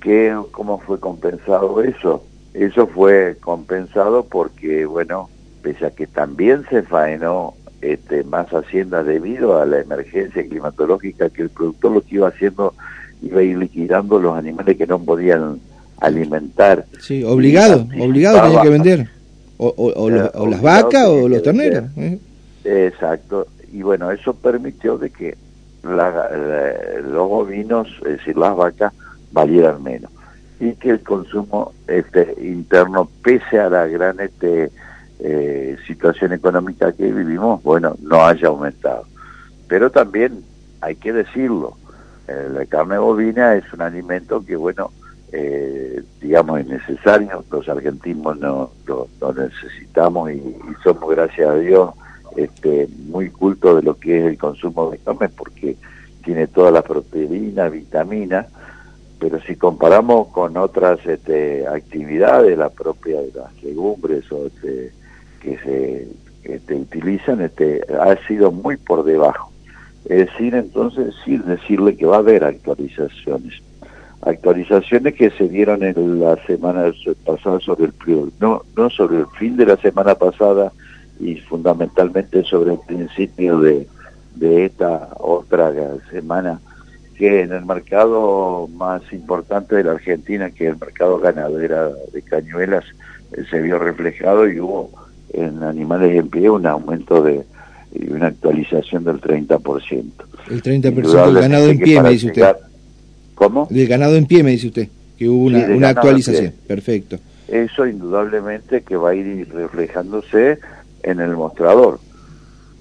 ¿Qué, 0.00 0.36
¿Cómo 0.52 0.78
fue 0.78 1.00
compensado 1.00 1.82
eso? 1.82 2.24
Eso 2.54 2.86
fue 2.86 3.36
compensado 3.40 4.24
porque, 4.24 4.86
bueno, 4.86 5.28
pese 5.62 5.86
a 5.86 5.90
que 5.90 6.06
también 6.06 6.64
se 6.70 6.82
faenó 6.82 7.54
este, 7.80 8.24
más 8.24 8.52
hacienda 8.52 9.02
debido 9.02 9.60
a 9.60 9.66
la 9.66 9.80
emergencia 9.80 10.42
climatológica 10.42 11.30
que 11.30 11.42
el 11.42 11.50
productor 11.50 11.92
lo 11.92 12.00
que 12.00 12.16
iba 12.16 12.28
haciendo 12.28 12.74
iba 13.22 13.40
a 13.40 13.42
ir 13.42 13.58
liquidando 13.58 14.18
los 14.18 14.36
animales 14.36 14.76
que 14.76 14.86
no 14.86 14.98
podían 14.98 15.60
alimentar. 16.00 16.84
Sí, 17.00 17.24
obligado, 17.24 17.86
obligado 18.00 18.42
tenía 18.42 18.62
que 18.62 18.68
vender. 18.68 19.08
O, 19.56 19.74
o, 19.76 20.10
eh, 20.10 20.30
las 20.50 20.62
vacas 20.62 21.06
o 21.06 21.28
los 21.28 21.42
terneros. 21.42 21.84
¿eh? 21.96 22.18
Exacto. 22.64 23.48
Y 23.72 23.82
bueno, 23.82 24.10
eso 24.10 24.32
permitió 24.34 24.98
de 24.98 25.10
que 25.10 25.36
la, 25.82 26.28
los 27.02 27.28
bovinos, 27.28 27.88
es 28.06 28.18
decir, 28.18 28.36
las 28.36 28.56
vacas, 28.56 28.92
valieran 29.32 29.82
menos. 29.82 30.10
y 30.60 30.72
que 30.72 30.90
el 30.90 31.00
consumo 31.00 31.72
este 31.86 32.34
interno, 32.40 33.08
pese 33.22 33.58
a 33.58 33.68
la 33.68 33.86
gran 33.86 34.20
este, 34.20 34.70
eh, 35.20 35.76
situación 35.86 36.32
económica 36.32 36.92
que 36.92 37.10
vivimos, 37.10 37.62
bueno, 37.62 37.96
no 38.00 38.24
haya 38.24 38.48
aumentado. 38.48 39.04
Pero 39.66 39.90
también 39.90 40.44
hay 40.80 40.96
que 40.96 41.12
decirlo, 41.12 41.76
eh, 42.28 42.48
la 42.52 42.66
carne 42.66 42.98
bovina 42.98 43.54
es 43.54 43.72
un 43.72 43.82
alimento 43.82 44.44
que, 44.44 44.56
bueno, 44.56 44.90
eh, 45.32 46.02
digamos, 46.20 46.60
es 46.60 46.66
necesario, 46.66 47.44
los 47.50 47.68
argentinos 47.68 48.38
no 48.38 48.70
lo, 48.86 49.08
necesitamos 49.34 50.30
y, 50.30 50.42
somos, 50.82 51.10
gracias 51.10 51.48
a 51.48 51.54
Dios, 51.56 51.90
este, 52.36 52.88
muy 53.08 53.30
cultos 53.30 53.76
de 53.76 53.82
lo 53.82 53.98
que 53.98 54.18
es 54.18 54.24
el 54.26 54.38
consumo 54.38 54.90
de 54.90 54.98
carne 54.98 55.28
porque 55.28 55.76
tiene 56.24 56.46
toda 56.46 56.70
la 56.70 56.82
proteína, 56.82 57.68
vitamina, 57.68 58.46
pero 59.18 59.40
si 59.40 59.56
comparamos 59.56 60.28
con 60.28 60.56
otras 60.56 61.04
este, 61.06 61.66
actividades, 61.66 62.56
la 62.56 62.70
propia 62.70 63.20
de 63.20 63.32
las 63.34 63.62
legumbres 63.62 64.30
o 64.30 64.46
este, 64.46 64.92
que 65.40 65.58
se 65.58 66.74
utilizan, 66.74 67.40
este, 67.40 67.82
ha 68.00 68.16
sido 68.26 68.50
muy 68.50 68.76
por 68.76 69.04
debajo. 69.04 69.52
Es 70.04 70.26
decir, 70.26 70.54
entonces, 70.54 71.14
sí, 71.24 71.36
decirle 71.38 71.96
que 71.96 72.06
va 72.06 72.16
a 72.16 72.20
haber 72.20 72.44
actualizaciones. 72.44 73.62
Actualizaciones 74.22 75.14
que 75.14 75.30
se 75.30 75.48
dieron 75.48 75.82
en 75.82 76.20
la 76.20 76.36
semana 76.44 76.92
pasada 77.24 77.60
sobre 77.60 77.86
el 77.86 77.92
no, 78.40 78.62
no 78.76 78.90
sobre 78.90 79.18
el 79.18 79.26
fin 79.38 79.56
de 79.56 79.66
la 79.66 79.76
semana 79.76 80.14
pasada 80.14 80.72
y 81.20 81.36
fundamentalmente 81.36 82.42
sobre 82.44 82.72
el 82.72 82.80
principio 82.86 83.60
de, 83.60 83.86
de 84.36 84.64
esta 84.66 85.10
otra 85.18 85.72
semana 86.10 86.60
que 87.16 87.42
en 87.42 87.52
el 87.52 87.64
mercado 87.64 88.68
más 88.68 89.02
importante 89.12 89.74
de 89.74 89.84
la 89.84 89.92
Argentina, 89.92 90.50
que 90.50 90.68
es 90.68 90.72
el 90.72 90.78
mercado 90.78 91.18
ganadera 91.18 91.88
de 92.12 92.22
cañuelas, 92.22 92.84
eh, 93.32 93.44
se 93.50 93.60
vio 93.60 93.78
reflejado 93.78 94.48
y 94.48 94.60
hubo 94.60 94.90
en 95.32 95.62
animales 95.62 96.16
en 96.16 96.28
pie 96.28 96.50
un 96.50 96.66
aumento 96.66 97.22
de 97.22 97.44
y 97.94 98.10
una 98.12 98.26
actualización 98.26 99.04
del 99.04 99.20
30%. 99.20 100.04
El 100.50 100.62
30% 100.62 101.26
del 101.26 101.34
ganado 101.34 101.68
en 101.68 101.78
pie, 101.78 102.02
me 102.02 102.10
dice 102.10 102.26
usted. 102.26 102.56
¿Cómo? 103.34 103.66
Del 103.70 103.88
ganado 103.88 104.16
en 104.16 104.26
pie, 104.26 104.42
me 104.42 104.50
dice 104.50 104.66
usted, 104.66 104.88
que 105.16 105.28
hubo 105.28 105.44
una, 105.46 105.64
una 105.66 105.88
actualización. 105.90 106.52
Perfecto. 106.66 107.18
Eso 107.48 107.86
indudablemente 107.86 108.82
que 108.82 108.96
va 108.96 109.10
a 109.10 109.14
ir 109.14 109.48
reflejándose 109.52 110.58
en 111.02 111.20
el 111.20 111.34
mostrador. 111.36 111.98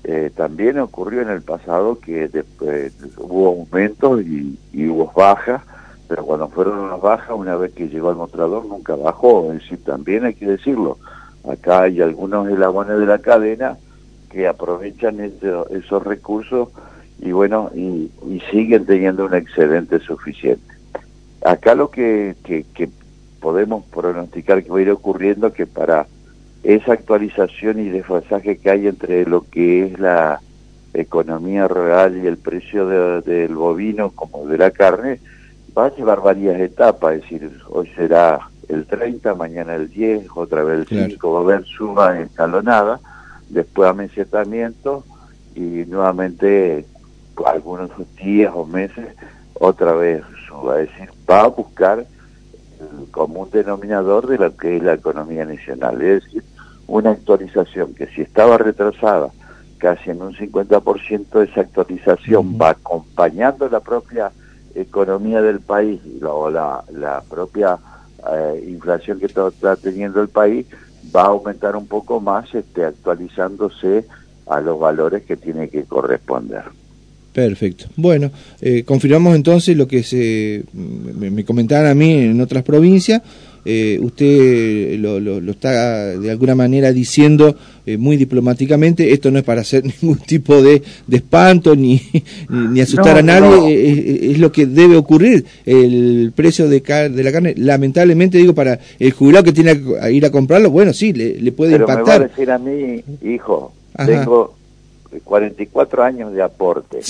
Eh, 0.04 0.32
también 0.36 0.80
ocurrió 0.80 1.22
en 1.22 1.30
el 1.30 1.42
pasado 1.42 2.00
que 2.00 2.28
después 2.28 2.94
hubo 3.18 3.48
aumentos 3.48 4.22
y, 4.22 4.58
hubo 4.88 5.12
bajas, 5.14 5.62
pero 6.08 6.26
cuando 6.26 6.48
fueron 6.48 6.90
las 6.90 7.02
bajas, 7.02 7.36
una 7.36 7.56
vez 7.56 7.74
que 7.74 7.90
llegó 7.90 8.10
al 8.10 8.16
mostrador, 8.16 8.66
nunca 8.66 8.96
bajó. 8.96 9.52
Es 9.52 9.62
decir, 9.62 9.84
también 9.84 10.26
hay 10.26 10.34
que 10.34 10.46
decirlo, 10.48 10.98
acá 11.52 11.84
hay 11.84 12.02
algunos 12.02 12.50
eslabones 12.50 13.00
de 13.00 13.06
la 13.06 13.20
cadena 13.20 13.78
que 14.30 14.48
aprovechan 14.48 15.20
esos 15.20 16.04
recursos 16.04 16.70
y 17.20 17.32
bueno, 17.32 17.72
y, 17.74 18.12
siguen 18.52 18.86
teniendo 18.86 19.26
un 19.26 19.34
excedente 19.34 20.00
suficiente. 20.00 20.76
Acá 21.44 21.76
lo 21.76 21.90
que, 21.90 22.36
podemos 23.40 23.84
pronosticar 23.86 24.64
que 24.64 24.70
va 24.70 24.80
a 24.80 24.82
ir 24.82 24.92
ocurriendo 24.92 25.54
que 25.54 25.66
para 25.66 26.08
esa 26.64 26.94
actualización 26.94 27.80
y 27.80 27.90
desfasaje 27.90 28.58
que 28.58 28.70
hay 28.70 28.88
entre 28.88 29.26
lo 29.26 29.46
que 29.50 29.86
es 29.86 30.00
la 30.00 30.42
economía 30.94 31.68
real 31.68 32.18
y 32.18 32.28
el 32.28 32.38
precio 32.38 32.88
del 33.22 33.56
bovino 33.56 34.12
como 34.12 34.48
de 34.48 34.58
la 34.58 34.72
carne, 34.72 35.20
va 35.78 35.86
a 35.88 35.96
llevar 35.96 36.22
varias 36.22 36.60
etapas, 36.60 37.16
es 37.16 37.22
decir, 37.22 37.52
hoy 37.70 37.88
será 37.96 38.50
el 38.70 38.86
30, 38.86 39.34
mañana 39.36 39.76
el 39.76 39.90
10, 39.90 40.28
otra 40.36 40.64
vez 40.64 40.92
el 40.92 41.10
5, 41.10 41.32
va 41.32 41.40
a 41.40 41.44
haber 41.44 41.66
suba 41.66 42.20
escalonada, 42.20 43.00
después 43.50 43.90
amencetamiento 43.90 45.04
y 45.56 45.86
nuevamente 45.88 46.86
algunos 47.46 47.92
días 48.22 48.52
o 48.54 48.66
meses 48.66 49.08
otra 49.54 49.94
vez 49.94 50.24
suba, 50.48 50.82
es 50.82 50.90
decir, 50.90 51.10
va 51.30 51.42
a 51.42 51.48
buscar 51.48 52.00
el 52.00 53.12
común 53.12 53.50
denominador 53.52 54.28
de 54.28 54.38
lo 54.38 54.56
que 54.56 54.78
es 54.78 54.84
la 54.84 54.94
economía 54.94 55.46
nacional, 55.46 56.02
es 56.02 56.24
decir, 56.24 56.44
una 56.88 57.12
actualización 57.12 57.94
que 57.94 58.08
si 58.08 58.22
estaba 58.22 58.58
retrasada 58.58 59.30
casi 59.78 60.10
en 60.10 60.22
un 60.22 60.34
50%, 60.34 61.44
esa 61.44 61.62
actualización 61.62 62.58
va 62.60 62.72
acompañando 62.72 63.70
la 63.70 63.80
propia 63.80 64.32
economía 64.74 65.42
del 65.42 65.60
país 65.60 66.02
o 66.24 66.50
la, 66.50 66.84
la 66.92 67.22
propia 67.30 67.78
eh, 68.34 68.66
inflación 68.68 69.20
que 69.20 69.28
está, 69.28 69.76
teniendo 69.76 70.22
el 70.22 70.30
país, 70.30 70.66
va 71.16 71.24
a 71.24 71.28
aumentar 71.28 71.76
un 71.76 71.88
poco 71.88 72.20
más 72.20 72.54
este, 72.54 72.84
actualizándose 72.84 74.06
a 74.48 74.62
los 74.62 74.80
valores 74.80 75.24
que 75.24 75.38
tiene 75.38 75.70
que 75.70 75.84
corresponder. 75.84 76.64
Perfecto. 77.34 77.86
Bueno, 77.96 78.32
eh, 78.62 78.84
confirmamos 78.84 79.36
entonces 79.36 79.78
lo 79.78 79.88
que 79.88 80.02
se 80.02 80.64
me, 80.74 81.30
me 81.30 81.46
comentaban 81.46 81.86
a 81.86 81.94
mí 81.94 82.12
en 82.14 82.42
otras 82.42 82.64
provincias, 82.64 83.22
eh, 83.70 84.00
usted 84.02 84.98
lo, 84.98 85.20
lo, 85.20 85.52
está 85.52 86.18
de 86.18 86.32
alguna 86.32 86.56
manera 86.56 86.94
diciendo 86.94 87.54
eh, 87.86 87.98
muy 87.98 88.16
diplomáticamente, 88.16 89.12
esto 89.12 89.30
no 89.30 89.40
es 89.40 89.44
para 89.44 89.60
hacer 89.60 89.84
ningún 90.02 90.20
tipo 90.20 90.62
de, 90.62 90.82
de 91.06 91.18
espanto 91.18 91.76
ni, 91.76 92.02
ni, 92.48 92.80
asustar 92.80 93.18
a 93.18 93.22
nadie, 93.22 93.74
eh, 93.74 94.32
es, 94.32 94.40
lo 94.40 94.54
que 94.54 94.68
debe 94.68 94.96
ocurrir. 94.96 95.44
El 95.66 96.32
precio 96.34 96.70
de, 96.70 96.80
de 96.80 97.24
la 97.24 97.32
carne, 97.34 97.56
lamentablemente 97.58 98.38
digo, 98.38 98.54
para 98.54 98.80
el 99.00 99.12
jubilado 99.12 99.44
que 99.44 99.52
tiene 99.52 99.82
que 99.82 100.14
ir 100.14 100.26
a 100.26 100.32
comprarlo, 100.32 100.72
bueno, 100.72 100.94
sí, 100.94 101.12
le, 101.12 101.52
puede 101.52 101.76
impactar. 101.76 102.22
Me 102.22 102.26
va 102.26 102.26
a 102.26 102.28
decir 102.30 102.52
a 102.52 102.58
mí, 102.58 103.04
hijo, 103.22 103.74
tengo 104.06 104.56
44 105.26 106.04
años 106.04 106.32
de 106.32 106.42
aporte. 106.42 107.02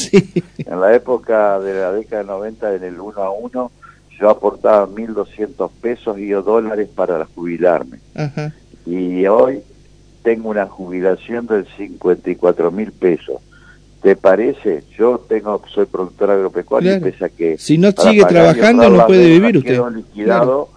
En 0.58 0.82
la 0.82 0.94
época 0.96 1.60
de 1.60 1.74
la 1.74 1.92
década 1.94 2.24
de 2.24 2.28
90, 2.28 2.76
en 2.76 2.84
el 2.84 3.00
1 3.00 3.22
a 3.22 3.32
1, 3.32 3.72
yo 4.20 4.30
aportaba 4.30 4.88
1.200 4.88 5.70
pesos 5.82 6.18
y 6.20 6.34
o 6.34 6.42
dólares 6.42 6.90
para 6.94 7.26
jubilarme. 7.26 8.00
Y 8.86 9.26
hoy 9.28 9.62
tengo 10.24 10.50
una 10.50 10.66
jubilación 10.66 11.48
del 11.48 11.68
54 11.78 12.72
mil 12.72 12.92
pesos. 12.92 13.42
¿Te 14.02 14.16
parece? 14.16 14.84
Yo 14.98 15.24
tengo 15.28 15.62
soy 15.74 15.86
productor 15.86 16.32
agropecuario 16.32 16.98
y 16.98 17.00
pese 17.00 17.26
a 17.26 17.30
que... 17.30 17.58
Si 17.58 17.78
no 17.78 17.92
sigue 17.92 18.26
trabajando 18.26 18.90
no 18.90 19.06
puede 19.06 19.30
vivir 19.30 19.58
usted. 19.58 19.82
liquidado 19.94 20.70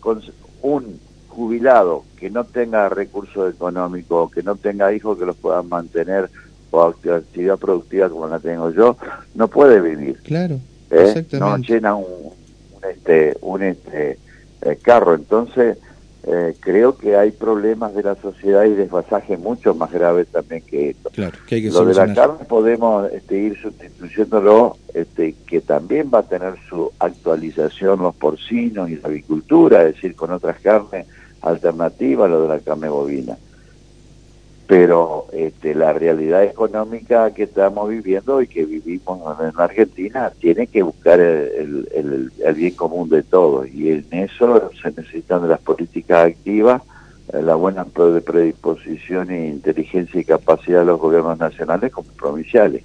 con 0.00 0.22
un 0.62 1.00
jubilado 1.28 2.04
que 2.18 2.30
no 2.30 2.44
tenga 2.44 2.88
recursos 2.88 3.54
económicos, 3.54 4.30
que 4.30 4.42
no 4.42 4.56
tenga 4.56 4.92
hijos 4.92 5.18
que 5.18 5.26
los 5.26 5.36
puedan 5.36 5.68
mantener 5.68 6.30
o 6.70 6.82
actividad 6.82 7.56
productiva 7.56 8.08
como 8.08 8.26
la 8.26 8.40
tengo 8.40 8.70
yo, 8.70 8.96
no 9.34 9.46
puede 9.46 9.80
vivir. 9.80 10.18
Claro, 10.24 10.56
¿Eh? 10.90 11.04
exactamente. 11.06 11.38
No 11.38 11.56
llena 11.58 11.94
un, 11.94 12.32
este 12.90 13.36
un 13.40 13.62
este 13.62 14.18
eh, 14.62 14.78
carro. 14.82 15.14
Entonces 15.14 15.78
eh, 16.26 16.54
creo 16.60 16.96
que 16.96 17.16
hay 17.16 17.32
problemas 17.32 17.94
de 17.94 18.02
la 18.02 18.14
sociedad 18.14 18.64
y 18.64 18.70
desfasaje 18.70 19.36
mucho 19.36 19.74
más 19.74 19.92
graves 19.92 20.26
también 20.28 20.62
que 20.62 20.90
esto. 20.90 21.10
Claro, 21.10 21.36
que 21.46 21.56
hay 21.56 21.62
que 21.62 21.70
Lo 21.70 21.84
de 21.84 21.94
la 21.94 22.14
carne 22.14 22.44
podemos 22.48 23.12
este, 23.12 23.36
ir 23.36 23.58
sustituyéndolo, 23.60 24.76
este, 24.94 25.34
que 25.46 25.60
también 25.60 26.10
va 26.12 26.20
a 26.20 26.22
tener 26.22 26.54
su 26.68 26.90
actualización 26.98 28.00
los 28.00 28.14
porcinos 28.14 28.88
y 28.88 28.96
la 28.96 29.08
avicultura, 29.08 29.82
es 29.82 29.96
decir, 29.96 30.14
con 30.14 30.32
otras 30.32 30.58
carnes 30.60 31.06
alternativas 31.42 32.26
a 32.26 32.30
lo 32.30 32.42
de 32.42 32.48
la 32.48 32.58
carne 32.60 32.88
bovina 32.88 33.36
pero 34.66 35.26
este, 35.32 35.74
la 35.74 35.92
realidad 35.92 36.42
económica 36.44 37.32
que 37.32 37.42
estamos 37.42 37.88
viviendo 37.90 38.40
y 38.40 38.46
que 38.46 38.64
vivimos 38.64 39.20
en 39.40 39.60
Argentina 39.60 40.32
tiene 40.40 40.66
que 40.66 40.82
buscar 40.82 41.20
el, 41.20 41.88
el, 41.94 42.54
bien 42.54 42.74
común 42.74 43.08
de 43.10 43.22
todos 43.22 43.68
y 43.68 43.90
en 43.90 44.06
eso 44.10 44.70
se 44.80 44.90
necesitan 44.90 45.42
de 45.42 45.48
las 45.48 45.60
políticas 45.60 46.28
activas, 46.28 46.82
eh, 47.32 47.42
la 47.42 47.56
buena 47.56 47.84
predisposición 47.84 49.30
e 49.30 49.48
inteligencia 49.48 50.20
y 50.20 50.24
capacidad 50.24 50.80
de 50.80 50.86
los 50.86 51.00
gobiernos 51.00 51.38
nacionales 51.38 51.92
como 51.92 52.08
provinciales. 52.12 52.82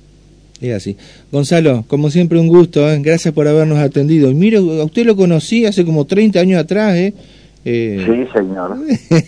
Es 0.59 0.74
así. 0.74 0.98
Gonzalo, 1.31 1.86
como 1.88 2.09
siempre 2.09 2.38
un 2.38 2.50
gusto, 2.50 2.89
¿eh? 2.89 3.00
gracias 3.01 3.33
por 3.33 3.48
habernos 3.48 3.77
atendido. 3.79 4.33
Mire, 4.33 4.57
a 4.57 4.83
usted 4.83 5.05
lo 5.05 5.15
conocí 5.15 5.65
hace 5.65 5.86
como 5.86 6.05
30 6.05 6.39
años 6.39 6.59
atrás, 6.59 6.98
¿eh? 6.98 7.13
Eh, 7.65 8.05
sí, 8.05 8.31
señor. 8.33 8.77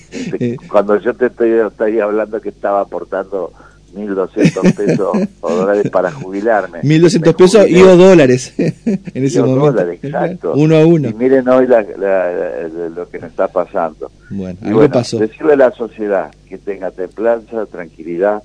Cuando 0.70 0.98
yo 0.98 1.14
te 1.14 1.28
estoy, 1.28 2.00
hablando 2.00 2.40
que 2.40 2.50
estaba 2.50 2.82
aportando 2.82 3.52
1.200 3.94 4.76
pesos 4.76 5.18
o 5.42 5.54
dólares 5.54 5.90
para 5.90 6.12
jubilarme. 6.12 6.82
1.200 6.82 7.36
pesos 7.36 7.70
y 7.70 7.82
o 7.82 7.98
dólares 7.98 8.54
en 8.58 9.26
ese 9.26 9.42
momento. 9.42 9.72
Dólares, 9.72 10.00
exacto. 10.02 10.54
Uno 10.56 10.78
a 10.78 10.86
uno. 10.86 11.10
Y 11.10 11.14
miren 11.14 11.48
hoy 11.50 11.68
lo 11.68 13.10
que 13.10 13.20
nos 13.20 13.30
está 13.30 13.48
pasando. 13.48 14.10
Bueno, 14.30 14.58
algo 14.64 14.90
pasó. 14.90 15.20
Decirle 15.20 15.54
a 15.54 15.58
la 15.58 15.72
sociedad 15.72 16.32
que 16.48 16.58
tenga 16.58 16.92
templanza, 16.92 17.66
tranquilidad, 17.66 18.44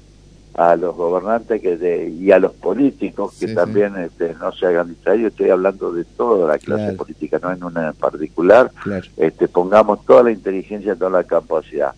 a 0.57 0.75
los 0.75 0.97
gobernantes 0.97 1.61
que 1.61 2.09
y 2.09 2.31
a 2.31 2.39
los 2.39 2.53
políticos 2.53 3.37
que 3.39 3.49
también 3.49 3.95
Este, 3.97 4.35
no 4.41 4.53
se 4.53 4.67
hagan 4.67 4.89
distraídos. 4.89 5.33
Estoy 5.33 5.51
hablando 5.51 5.93
de 5.93 6.05
toda 6.05 6.49
la 6.49 6.59
clase 6.59 6.95
política, 6.95 7.39
no 7.43 7.53
en 7.53 7.63
una 7.63 7.89
en 7.89 7.95
particular. 7.95 8.73
Este, 9.17 9.49
pongamos 9.49 10.05
toda 10.07 10.25
la 10.25 10.33
inteligencia, 10.33 10.95
toda 10.95 11.11
la 11.11 11.25
capacidad. 11.25 11.93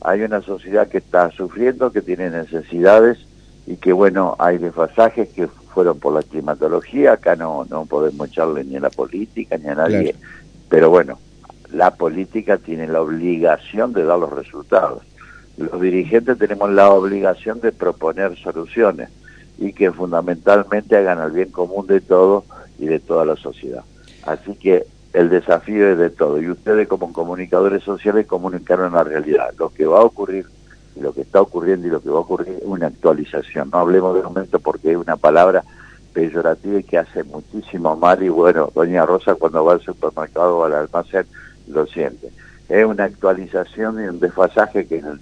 Hay 0.00 0.22
una 0.22 0.40
sociedad 0.40 0.88
que 0.88 0.98
está 0.98 1.30
sufriendo, 1.32 1.92
que 1.92 2.00
tiene 2.00 2.30
necesidades 2.30 3.18
y 3.66 3.76
que, 3.76 3.92
bueno, 3.92 4.36
hay 4.38 4.56
desfasajes 4.56 5.28
que 5.28 5.46
fueron 5.46 5.98
por 5.98 6.14
la 6.14 6.22
climatología. 6.22 7.12
Acá 7.12 7.36
no, 7.36 7.66
no 7.68 7.84
podemos 7.84 8.28
echarle 8.28 8.64
ni 8.64 8.76
a 8.76 8.80
la 8.80 8.90
política 8.90 9.58
ni 9.58 9.68
a 9.68 9.74
nadie. 9.74 10.14
Pero 10.70 10.88
bueno, 10.88 11.18
la 11.72 11.94
política 11.94 12.56
tiene 12.56 12.86
la 12.86 13.02
obligación 13.02 13.92
de 13.92 14.04
dar 14.04 14.18
los 14.18 14.32
resultados 14.32 15.02
los 15.58 15.80
dirigentes 15.80 16.38
tenemos 16.38 16.70
la 16.70 16.90
obligación 16.90 17.60
de 17.60 17.72
proponer 17.72 18.36
soluciones 18.38 19.10
y 19.58 19.72
que 19.72 19.90
fundamentalmente 19.90 20.96
hagan 20.96 21.20
el 21.20 21.32
bien 21.32 21.50
común 21.50 21.86
de 21.86 22.00
todos 22.00 22.44
y 22.78 22.86
de 22.86 23.00
toda 23.00 23.24
la 23.24 23.36
sociedad. 23.36 23.82
Así 24.24 24.54
que 24.54 24.86
el 25.12 25.30
desafío 25.30 25.90
es 25.90 25.98
de 25.98 26.10
todo 26.10 26.40
y 26.40 26.48
ustedes 26.48 26.86
como 26.86 27.12
comunicadores 27.12 27.82
sociales 27.82 28.26
comunicaron 28.26 28.92
la 28.92 29.04
realidad, 29.04 29.52
lo 29.58 29.70
que 29.70 29.86
va 29.86 29.98
a 29.98 30.04
ocurrir 30.04 30.46
lo 31.00 31.12
que 31.12 31.22
está 31.22 31.40
ocurriendo 31.40 31.86
y 31.86 31.90
lo 31.90 32.00
que 32.00 32.10
va 32.10 32.18
a 32.18 32.22
ocurrir 32.22 32.56
es 32.58 32.64
una 32.64 32.88
actualización. 32.88 33.70
No 33.70 33.78
hablemos 33.78 34.14
de 34.16 34.22
momento 34.22 34.58
porque 34.58 34.92
es 34.92 34.96
una 34.96 35.16
palabra 35.16 35.64
peyorativa 36.12 36.80
y 36.80 36.84
que 36.84 36.98
hace 36.98 37.22
muchísimo 37.24 37.94
mal 37.96 38.22
y 38.22 38.28
bueno, 38.28 38.70
doña 38.74 39.06
Rosa 39.06 39.34
cuando 39.34 39.64
va 39.64 39.74
al 39.74 39.80
supermercado 39.80 40.58
o 40.58 40.64
al 40.64 40.74
almacén 40.74 41.26
lo 41.68 41.86
siente. 41.86 42.30
Es 42.68 42.84
una 42.84 43.04
actualización 43.04 44.02
y 44.02 44.08
un 44.08 44.20
desfasaje 44.20 44.86
que 44.86 44.98
en 44.98 45.06
el 45.06 45.20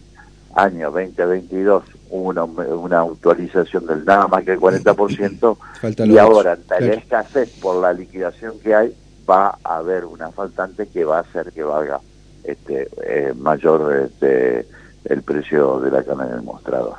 año 0.57 0.91
2022 0.91 1.85
hubo 2.11 2.29
una, 2.31 2.45
una 2.45 3.01
actualización 3.03 3.87
del 3.87 4.05
nada 4.05 4.27
más 4.27 4.43
que 4.43 4.53
el 4.53 4.61
40% 4.61 5.57
y 6.07 6.19
ahora, 6.19 6.57
tal 6.57 6.85
escasez 6.91 7.51
por 7.61 7.81
la 7.81 7.93
liquidación 7.93 8.59
que 8.61 8.75
hay, 8.75 8.95
va 9.29 9.59
a 9.63 9.77
haber 9.77 10.05
una 10.05 10.31
faltante 10.31 10.87
que 10.89 11.05
va 11.05 11.19
a 11.19 11.21
hacer 11.21 11.53
que 11.53 11.63
valga 11.63 12.01
este 12.43 12.89
eh, 13.07 13.35
mayor 13.37 13.95
este, 14.07 14.67
el 15.05 15.23
precio 15.23 15.81
de 15.81 15.91
la 15.91 16.03
carne 16.03 16.27
del 16.27 16.43
mostrador. 16.43 16.95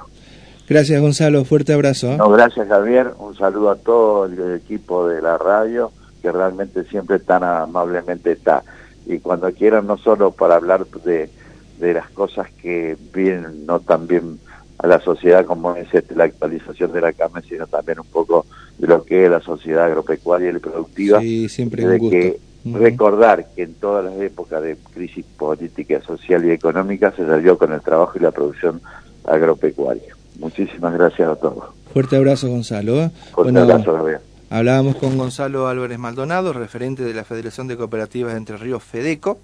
Gracias 0.69 1.01
Gonzalo, 1.01 1.45
fuerte 1.45 1.73
abrazo. 1.73 2.07
¿eh? 2.11 2.17
No, 2.17 2.29
gracias 2.29 2.67
Javier, 2.67 3.13
un 3.17 3.35
saludo 3.35 3.71
a 3.71 3.75
todo 3.77 4.25
el 4.25 4.55
equipo 4.55 5.07
de 5.07 5.21
la 5.21 5.37
radio 5.37 5.91
que 6.21 6.31
realmente 6.31 6.83
siempre 6.85 7.19
tan 7.19 7.43
amablemente 7.43 8.33
está. 8.33 8.63
Y 9.05 9.19
cuando 9.19 9.51
quieran, 9.53 9.87
no 9.87 9.97
solo 9.97 10.31
para 10.31 10.55
hablar 10.55 10.85
de 11.05 11.29
de 11.79 11.93
las 11.93 12.09
cosas 12.09 12.49
que 12.61 12.97
vienen 13.13 13.65
no 13.65 13.79
tan 13.79 14.07
bien 14.07 14.39
a 14.79 14.87
la 14.87 14.99
sociedad 14.99 15.45
como 15.45 15.75
es 15.75 15.91
este, 15.93 16.15
la 16.15 16.25
actualización 16.25 16.91
de 16.91 17.01
la 17.01 17.13
carne, 17.13 17.41
sino 17.47 17.65
también 17.67 17.99
un 17.99 18.05
poco 18.07 18.45
de 18.77 18.87
lo 18.87 19.03
que 19.03 19.25
es 19.25 19.31
la 19.31 19.41
sociedad 19.41 19.85
agropecuaria 19.85 20.51
y 20.51 20.59
productiva. 20.59 21.19
Sí, 21.19 21.49
siempre 21.49 21.85
de 21.87 21.99
que 21.99 22.39
recordar 22.65 23.47
que 23.55 23.63
en 23.63 23.73
todas 23.75 24.05
las 24.05 24.19
épocas 24.19 24.61
de 24.61 24.77
crisis 24.93 25.25
política, 25.37 26.01
social 26.01 26.45
y 26.45 26.51
económica 26.51 27.11
se 27.15 27.25
salió 27.25 27.57
con 27.57 27.71
el 27.71 27.81
trabajo 27.81 28.13
y 28.17 28.21
la 28.21 28.31
producción 28.31 28.81
agropecuaria. 29.25 30.15
Muchísimas 30.39 30.93
gracias 30.93 31.29
a 31.29 31.35
todos. 31.35 31.65
Fuerte 31.93 32.15
abrazo, 32.15 32.49
Gonzalo. 32.49 33.01
¿eh? 33.01 33.11
Fuerte 33.33 33.57
abrazo, 33.57 33.93
Gabriel. 33.93 34.19
Hablábamos 34.49 34.95
con 34.95 35.17
Gonzalo 35.17 35.67
Álvarez 35.67 35.97
Maldonado, 35.99 36.53
referente 36.53 37.03
de 37.03 37.13
la 37.13 37.25
Federación 37.25 37.67
de 37.67 37.75
Cooperativas 37.75 38.33
de 38.33 38.37
Entre 38.37 38.57
Ríos, 38.57 38.83
FEDECO. 38.83 39.39